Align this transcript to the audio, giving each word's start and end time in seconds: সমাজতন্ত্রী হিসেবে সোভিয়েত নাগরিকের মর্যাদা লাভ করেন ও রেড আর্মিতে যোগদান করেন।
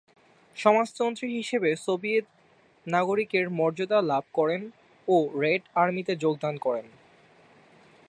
সমাজতন্ত্রী 0.57 1.27
হিসেবে 1.37 1.69
সোভিয়েত 1.75 2.25
নাগরিকের 2.85 3.45
মর্যাদা 3.49 3.99
লাভ 4.01 4.23
করেন 4.33 4.61
ও 5.07 5.15
রেড 5.41 5.63
আর্মিতে 5.75 6.13
যোগদান 6.15 6.55
করেন। 6.57 6.87